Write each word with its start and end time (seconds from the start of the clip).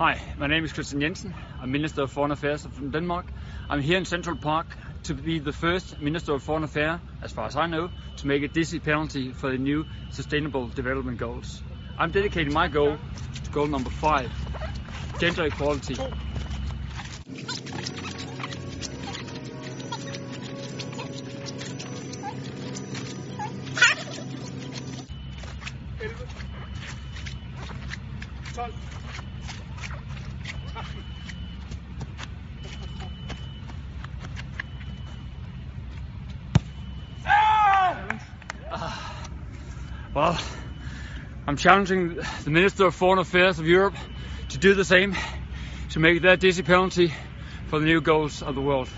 Hi, 0.00 0.18
my 0.38 0.46
name 0.46 0.64
is 0.64 0.72
Kristian 0.72 1.02
Jensen. 1.02 1.34
I'm 1.60 1.72
Minister 1.72 2.04
of 2.04 2.10
Foreign 2.10 2.30
Affairs 2.30 2.64
from 2.64 2.90
Denmark. 2.90 3.26
I'm 3.68 3.82
here 3.82 3.98
in 3.98 4.06
Central 4.06 4.34
Park 4.34 4.74
to 5.02 5.12
be 5.12 5.40
the 5.40 5.52
first 5.52 6.00
Minister 6.00 6.32
of 6.32 6.42
Foreign 6.42 6.64
Affairs, 6.64 7.00
as 7.20 7.32
far 7.32 7.44
as 7.44 7.54
I 7.54 7.66
know, 7.66 7.90
to 8.16 8.26
make 8.26 8.42
a 8.42 8.48
dizzy 8.48 8.78
penalty 8.78 9.32
for 9.32 9.50
the 9.50 9.58
new 9.58 9.84
Sustainable 10.10 10.68
Development 10.68 11.18
Goals. 11.18 11.62
I'm 11.98 12.12
dedicating 12.12 12.54
my 12.54 12.68
goal 12.68 12.96
to 13.44 13.50
goal 13.50 13.66
number 13.66 13.90
five, 13.90 14.32
gender 15.18 15.44
equality. 15.44 15.96
Ah! 38.72 39.28
Well, 40.14 40.38
I'm 41.46 41.56
challenging 41.56 42.16
the 42.44 42.50
Minister 42.50 42.86
of 42.86 42.94
Foreign 42.94 43.20
Affairs 43.20 43.60
of 43.60 43.66
Europe 43.66 43.94
to 44.48 44.58
do 44.58 44.74
the 44.74 44.84
same, 44.84 45.14
to 45.90 46.00
make 46.00 46.20
their 46.20 46.36
dizzy 46.36 46.64
penalty 46.64 47.14
for 47.66 47.78
the 47.78 47.84
new 47.84 48.00
goals 48.00 48.42
of 48.42 48.56
the 48.56 48.60
world. 48.60 48.88